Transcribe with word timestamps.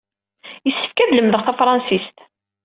Yessefk 0.67 0.97
ad 0.99 1.11
lemdeɣ 1.17 1.41
tafṛensist. 1.43 2.17